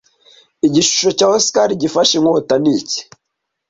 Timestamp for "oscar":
1.37-1.69